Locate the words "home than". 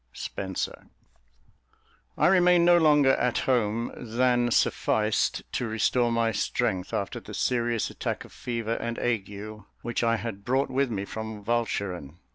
3.45-4.49